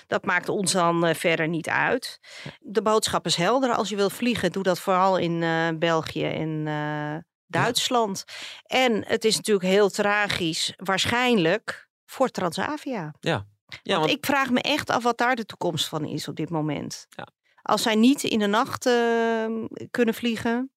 [0.07, 2.19] dat maakt ons dan verder niet uit.
[2.59, 3.73] De boodschap is helder.
[3.73, 5.39] Als je wil vliegen, doe dat vooral in
[5.79, 6.67] België en
[7.51, 8.23] Duitsland.
[8.65, 13.13] En het is natuurlijk heel tragisch, waarschijnlijk voor Transavia.
[13.19, 13.45] Ja,
[13.83, 16.49] Want want ik vraag me echt af wat daar de toekomst van is op dit
[16.49, 17.05] moment.
[17.09, 17.27] Ja.
[17.61, 19.45] Als zij niet in de nacht eh,
[19.91, 20.71] kunnen vliegen.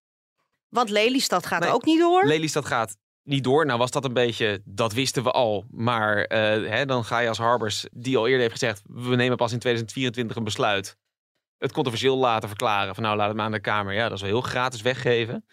[0.69, 2.27] Want Lelystad gaat Nee, ook niet door.
[2.27, 3.67] Lelystad gaat niet door.
[3.67, 5.65] Nou was dat een beetje, dat wisten we al.
[5.71, 8.83] Maar eh, hè, dan ga je als Harbers, die al eerder heeft gezegd...
[8.87, 10.97] we nemen pas in 2024 een besluit.
[11.59, 12.95] Het controversieel laten verklaren.
[12.95, 13.95] Van nou, laat het maar aan de Kamer.
[13.95, 15.45] Ja, dat is wel heel gratis weggeven.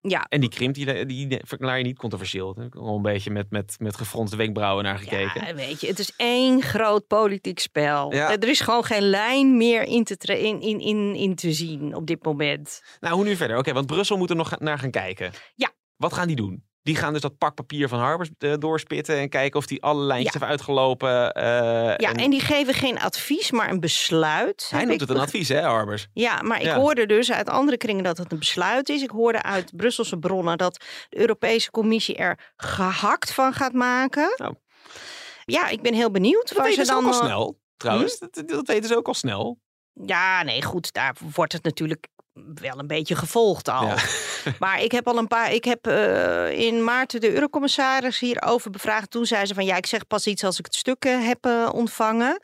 [0.00, 2.54] Ja, En die krimp, die, die verklaar je niet controversieel.
[2.54, 5.46] Daar heb ik al een beetje met, met, met gefronste wenkbrauwen naar gekeken.
[5.46, 8.12] ja, weet je, het is één groot politiek spel.
[8.14, 8.30] Ja.
[8.38, 12.06] Er is gewoon geen lijn meer in te, in, in, in, in te zien op
[12.06, 12.82] dit moment.
[13.00, 13.56] Nou, hoe nu verder?
[13.56, 15.32] Oké, want Brussel moet er nog naar gaan kijken.
[15.54, 15.72] Ja.
[15.96, 16.67] Wat gaan die doen?
[16.88, 20.02] Die gaan dus dat pak papier van Harbers eh, doorspitten en kijken of die alle
[20.02, 20.38] lijntjes Ja.
[20.38, 21.32] heeft uitgelopen.
[21.32, 21.42] eh,
[21.96, 24.66] Ja, en, die geven geen advies, maar een besluit.
[24.70, 26.06] hij noemt het een advies, hè, Harbers?
[26.12, 26.76] Ja, maar ik Ja.
[26.76, 29.02] hoorde dus uit andere kringen dat het een besluit is.
[29.02, 34.34] Ik hoorde uit Brusselse bronnen dat de Europese Commissie er gehakt van gaat maken.
[34.36, 34.54] Nou.
[35.44, 37.00] Ja, ik ben heel benieuwd Dat weten ze dan.
[37.06, 38.18] ook al eh, snel, trouwens.
[38.18, 39.58] Dat, dat weten ze ook al snel.
[39.92, 42.06] Ja, nee, goed, daar wordt het natuurlijk
[42.54, 43.86] wel een beetje gevolgd al.
[43.86, 43.96] Ja.
[44.58, 45.52] Maar ik heb al een paar.
[45.52, 49.10] Ik heb eh, in maart de eurocommissaris hierover bevraagd.
[49.10, 51.44] Toen zei ze van ja, ik zeg pas iets als ik het stuk eh, heb
[51.44, 52.40] eh, ontvangen.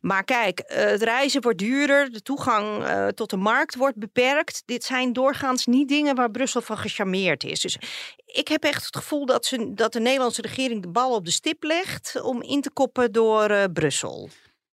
[0.00, 2.10] Maar kijk, het reizen wordt duurder.
[2.10, 2.84] De toegang
[3.14, 4.62] tot de markt wordt beperkt.
[4.66, 7.60] Dit zijn doorgaans niet dingen waar Brussel van gecharmeerd is.
[7.60, 7.78] Dus
[8.26, 11.30] ik heb echt het gevoel dat, ze, dat de Nederlandse regering de bal op de
[11.30, 14.28] stip legt om in te koppen door Brussel.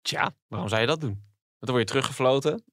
[0.02, 1.11] Tja, waarom zou je dat doen?
[1.11, 1.24] Want
[1.58, 2.64] dan word je teruggefloten.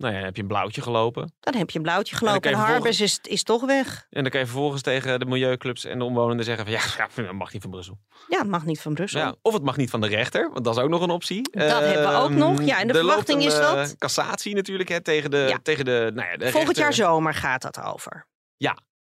[0.00, 1.32] Nou ja, dan heb je een blauwtje gelopen.
[1.40, 4.06] Dan heb je een blauwtje gelopen en, je Harbers is, is toch weg.
[4.10, 7.08] En dan kan je vervolgens tegen de milieuclubs en de omwonenden zeggen van ja, ja
[7.22, 7.98] dat mag niet van Brussel.
[8.28, 9.20] Ja, het mag niet van Brussel.
[9.20, 11.50] Ja, of het mag niet van de rechter, want dat is ook nog een optie.
[11.50, 12.62] Dat hebben we ook Ehm, nog.
[12.64, 15.58] Ja, en de er verwachting een, is eh, dat- cassatie natuurlijk hè, tegen de, Ja.
[15.62, 18.28] tegen de, nou ja, de Volgend jaar zomer gaat dat over.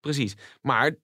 [0.01, 0.35] Precies.
[0.61, 0.97] Maar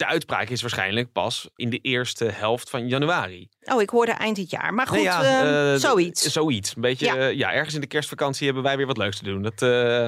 [0.00, 3.48] de uitspraak is waarschijnlijk pas in de eerste helft van januari.
[3.62, 4.74] Oh, ik hoorde eind dit jaar.
[4.74, 6.22] Maar goed, Nee, ja, ehm, eh, zoiets.
[6.22, 6.74] Zoiets.
[6.76, 7.14] Een beetje, Ja.
[7.14, 7.26] ja.
[7.26, 9.42] ja, ergens in de kerstvakantie hebben wij weer wat leuks te doen.
[9.42, 10.06] Dat, eh,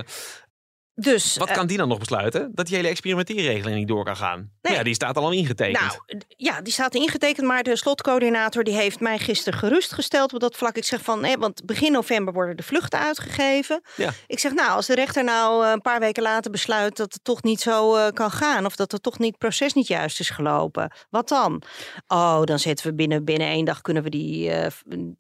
[0.95, 2.51] Dus, wat eh, kan die dan nog besluiten?
[2.55, 4.51] Dat die hele experimenteerregeling niet door kan gaan.
[4.63, 4.75] Nee.
[4.75, 5.81] Ja, die staat al ingetekend.
[5.81, 10.57] nou, ja, die staat ingetekend, maar de slotcoördinator die heeft mij gisteren gerustgesteld op dat
[10.57, 10.77] vlak.
[10.77, 13.83] Ik zeg van, nee, want begin november worden de vluchten uitgegeven.
[13.97, 14.11] Ja.
[14.27, 17.25] Ik zeg, nou, als de rechter nou eh, een paar weken later besluit dat het
[17.25, 20.21] toch niet zo eh, kan gaan, of dat het toch niet het proces niet juist
[20.21, 21.63] is gelopen, wat dan?
[22.07, 24.53] Oh, dan zetten we binnen, binnen één dag kunnen we die,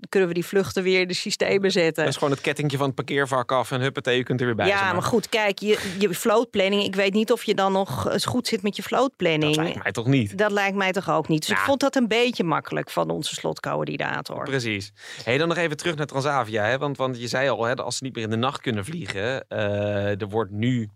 [0.08, 2.04] kunnen we die vluchten weer in de systemen zetten.
[2.04, 4.54] Dat is gewoon het kettingje van het parkeervak af en huppatee, je kunt er weer
[4.54, 4.66] bij.
[4.66, 6.82] Ja, maar goed, kijk, je, je vlootplanning.
[6.82, 9.54] Ik weet niet of je dan nog eens goed zit met je vlootplanning.
[9.54, 10.38] Dat lijkt mij toch niet?
[10.38, 11.40] Dat lijkt mij toch ook niet.
[11.40, 14.44] Dus ik vond dat een beetje makkelijk van onze slotcoördinator.
[14.44, 14.92] Precies.
[15.24, 16.64] Hey, dan nog even terug naar Transavia.
[16.64, 16.78] Hè?
[16.78, 19.48] Want, want je zei al, hè, als ze niet meer in de nacht kunnen vliegen.
[19.48, 20.88] eh, er wordt nu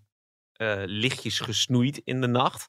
[0.52, 2.68] eh, lichtjes gesnoeid in de nacht.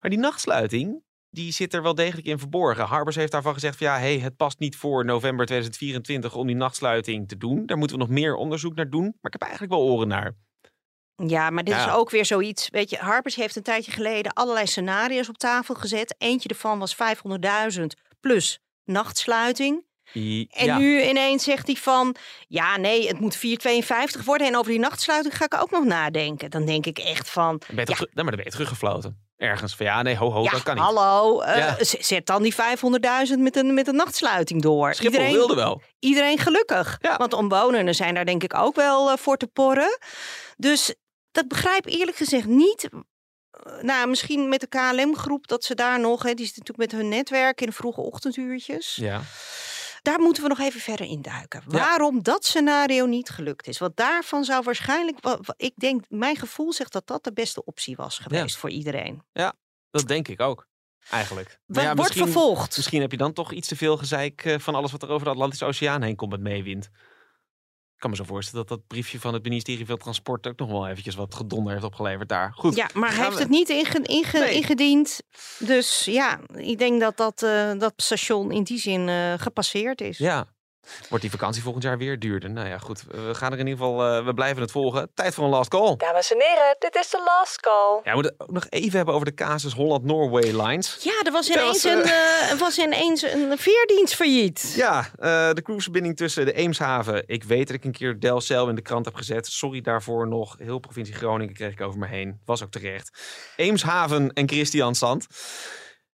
[0.00, 2.84] Maar die nachtsluiting, die zit er wel degelijk in verborgen.
[2.84, 6.56] Harbers heeft daarvan gezegd van ja, hey, het past niet voor november 2024 om die
[6.56, 7.66] nachtsluiting te doen.
[7.66, 9.02] Daar moeten we nog meer onderzoek naar doen.
[9.02, 10.34] Maar ik heb eigenlijk wel oren naar.
[11.16, 11.86] Ja, maar dit Ja.
[11.86, 12.68] is ook weer zoiets.
[12.70, 16.14] Weet je, Harpers heeft een tijdje geleden allerlei scenario's op tafel gezet.
[16.18, 17.86] Eentje ervan was 500.000
[18.20, 19.84] plus nachtsluiting.
[20.14, 20.78] I- En ja.
[20.78, 22.16] nu ineens zegt hij van,
[22.48, 24.46] ja nee, het moet 4,52 worden.
[24.46, 26.50] En over die nachtsluiting ga ik ook nog nadenken.
[26.50, 29.22] Dan denk ik echt van, Ben je toch ja, terug- dan ben je teruggefloten.
[29.36, 30.84] Ergens van ja, nee, ho, ho, ja dat kan niet.
[30.84, 34.94] hallo, eh, zet dan die 500.000 met een, met een nachtsluiting door.
[34.94, 35.82] Schiphol wilde wel.
[35.98, 36.98] iedereen gelukkig.
[37.16, 39.98] Want omwonenden zijn daar denk ik ook wel eh, voor te porren.
[40.56, 40.94] Dus
[41.34, 42.88] dat begrijp ik eerlijk gezegd niet.
[42.90, 43.00] Eh,
[43.82, 47.08] Nou, misschien met de KLM-groep dat ze daar nog, hè, die zit natuurlijk met hun
[47.10, 48.94] netwerk in de vroege ochtenduurtjes.
[48.96, 49.20] Ja.
[50.02, 51.62] Daar moeten we nog even verder induiken.
[51.68, 51.78] Ja.
[51.78, 53.78] Waarom dat scenario niet gelukt is.
[53.78, 57.64] Want daarvan zou waarschijnlijk, wa- wa- ik denk, mijn gevoel zegt dat dat de beste
[57.64, 59.22] optie was geweest voor iedereen.
[59.90, 60.66] Dat denk ik ook.
[61.10, 61.58] Eigenlijk.
[61.66, 62.76] Maar ja, wordt misschien, vervolgd.
[62.76, 65.24] misschien heb je dan toch iets te veel gezeik eh, van alles wat er over
[65.26, 66.90] de Atlantische Oceaan heen komt met meewind.
[67.94, 70.70] Ik kan me zo voorstellen dat dat briefje van het ministerie van Transport ook nog
[70.70, 72.52] wel eventjes wat gedonder heeft opgeleverd daar.
[72.54, 72.74] Goed.
[72.76, 74.54] Ja, maar hij heeft we- het niet inge- inge- Nee.
[74.54, 75.20] ingediend.
[75.58, 80.18] Dus ja, ik denk dat dat, eh, dat station in die zin eh, gepasseerd is.
[80.18, 80.46] Ja.
[81.08, 82.50] Wordt die vakantie volgend jaar weer duurder?
[82.50, 83.04] Nou ja, goed.
[83.08, 85.10] We gaan er in ieder geval, eh, we blijven het volgen.
[85.14, 85.96] Tijd voor een last call.
[85.96, 88.00] Dames en heren, dit is de last call.
[88.02, 90.96] Ja, we moeten het ook nog even hebben over de casus Holland-Norway Lines.
[91.00, 94.72] Ja, er was ineens, was, een, eh, er was ineens een veerdienst failliet.
[94.76, 97.22] Ja, eh, de cruiseverbinding tussen de Eemshaven.
[97.26, 99.46] Ik weet dat ik een keer Delcel in de krant heb gezet.
[99.46, 100.56] Sorry daarvoor nog.
[100.58, 102.40] Heel provincie Groningen kreeg ik over me heen.
[102.44, 103.18] Was ook terecht.
[103.56, 105.26] Eemshaven en Christiansand.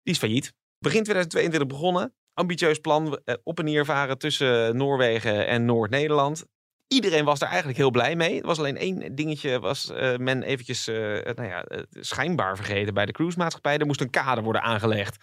[0.03, 0.53] Die is failliet.
[0.79, 2.15] Begin 2022 begonnen.
[2.35, 3.19] Ambitieus plan.
[3.25, 6.45] eh, Op en neer varen tussen Noorwegen en Noord-Nederland.
[6.89, 8.41] Iedereen was daar eigenlijk heel blij mee.
[8.41, 10.95] Er was alleen één dingetje, was eh, men eventjes eh,
[11.35, 13.79] nou ja, schijnbaar vergeten bij de cruisemaatschappij.
[13.79, 15.17] Er moest een kade worden aangelegd.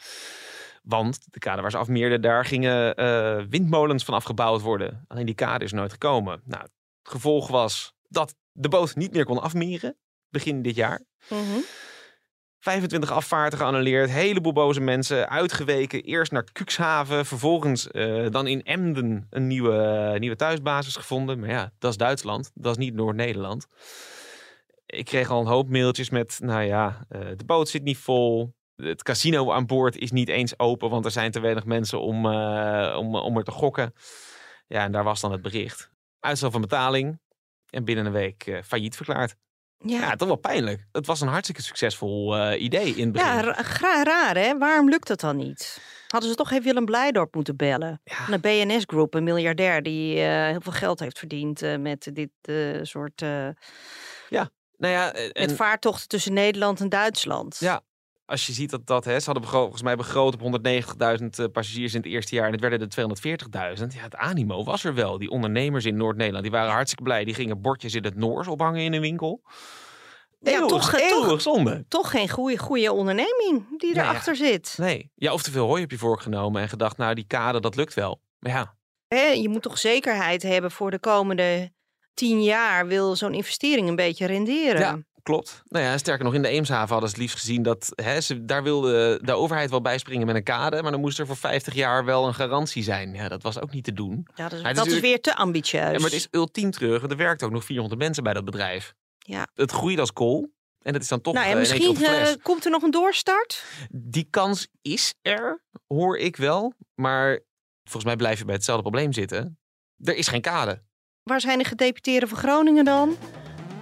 [0.84, 2.96] Want de kade waar ze afmeerden, daar gingen
[3.50, 5.06] windmolens van afgebouwd worden.
[5.08, 6.42] Alleen die kade is nooit gekomen.
[6.46, 6.72] Nou, het
[7.04, 9.98] gevolg was dat de boot niet meer kon afmeren.
[10.30, 11.04] Begin dit jaar.
[11.30, 11.60] Mhm.
[12.62, 14.10] 25 afvaarten geannuleerd.
[14.10, 16.04] Heleboel boze mensen uitgeweken.
[16.04, 17.26] Eerst naar Cuxhaven.
[17.26, 21.40] Vervolgens eh, dan in Emden een nieuwe, nieuwe thuisbasis gevonden.
[21.40, 22.52] Maar ja, dat is Duitsland.
[22.54, 23.68] Dat is niet Noord-Nederland.
[24.86, 28.54] Ik kreeg al een hoop mailtjes met, nou ja, eh, de boot zit niet vol.
[28.76, 32.26] Het casino aan boord is niet eens open, want er zijn te weinig mensen om,
[32.26, 33.94] eh, om, om er te gokken.
[34.68, 35.92] Ja, en daar was dan het bericht.
[36.20, 37.20] Uitstel van betaling
[37.70, 39.36] en binnen een week eh, failliet verklaard.
[39.84, 40.86] Ja, Ja, toch wel pijnlijk.
[40.92, 43.28] Het was een hartstikke succesvol eh, idee in het begin.
[43.28, 44.58] ja ra- raar hè?
[44.58, 45.82] Waarom lukt dat dan niet?
[46.08, 48.02] Hadden ze toch even Willem Blijdorp moeten bellen.
[48.04, 48.26] Ja.
[48.26, 52.30] De BNS Group, een miljardair die eh, heel veel geld heeft verdiend eh, met dit
[52.88, 53.48] soort eh,
[54.78, 57.58] nou ja, en met vaartochten tussen Nederland en Duitsland.
[57.60, 57.82] Ja.
[58.32, 61.94] Als je ziet dat dat, hè, ze hadden volgens mij begroot op 190.000 eh, passagiers
[61.94, 62.88] in het eerste jaar en het werden er
[63.80, 63.86] 240.000.
[63.96, 65.18] Ja, het animo was er wel.
[65.18, 67.24] Die ondernemers in Noord-Nederland, die waren hartstikke blij.
[67.24, 69.42] Die gingen bordjes in het Noors ophangen in een winkel.
[70.40, 71.86] Ja, Eeuwig- toch, eh, eeuwig toch- zonde.
[71.88, 74.10] Toch geen goede, goede onderneming die Nee, ja.
[74.10, 74.74] erachter zit.
[74.78, 77.60] Nee, ja, of te veel hooi op je vork genomen en gedacht, nou die kade,
[77.60, 78.22] dat lukt wel.
[78.40, 78.76] Maar ja,
[79.08, 81.72] Hè, je moet toch zekerheid hebben voor de komende
[82.14, 84.80] tien jaar wil zo'n investering een beetje renderen.
[84.82, 85.00] Ja.
[85.24, 85.62] Klopt.
[85.68, 88.46] Nou ja, sterker nog, in de Eemshaven hadden ze het liefst gezien dat hè, ze,
[88.46, 91.74] daar wilde de overheid wel bijspringen met een kade, maar dan moest er voor 50
[91.74, 93.14] jaar wel een garantie zijn.
[93.14, 94.28] Ja, dat was ook niet te doen.
[94.36, 95.82] Ja, dat is, Maar het is dat is natuurlijk- weer te ambitieus.
[95.84, 98.46] Ja, maar het is ultiem terug, want er werkt ook nog 400 mensen bij dat
[98.46, 98.94] bedrijf.
[99.18, 99.48] Ja.
[99.54, 100.50] Het groeit als kool.
[100.82, 103.64] En het is dan toch nou misschien eh, komt er nog een doorstart.
[103.92, 106.74] Die kans is er, hoor ik wel.
[106.96, 107.40] Maar
[107.84, 109.60] volgens mij blijf je bij hetzelfde probleem zitten.
[110.04, 110.82] Er is geen kade.
[111.24, 113.18] Waar zijn de gedeputeerden van Groningen dan?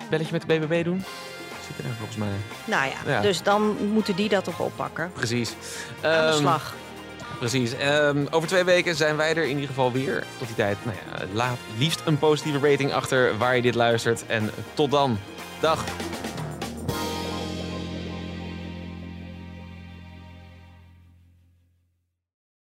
[0.10, 1.04] Belletje met de BBB doen?
[1.78, 2.28] Er volgens mij.
[2.66, 3.22] Nou ja, Ja.
[3.22, 5.12] dus dan moeten die dat toch oppakken.
[5.14, 5.50] Precies.
[6.02, 6.74] Aan de Ehm, slag.
[7.40, 7.74] Precies.
[7.78, 10.24] Ehm, over twee weken zijn wij er in ieder geval weer.
[10.38, 14.24] Tot die tijd, nou ja, laat liefst een positieve rating achter waar je dit luistert.
[14.28, 15.18] En tot dan.
[15.60, 15.84] Dag.